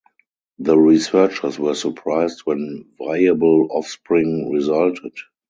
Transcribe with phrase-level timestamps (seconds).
[0.57, 5.13] The researchers were surprised when viable offspring resulted.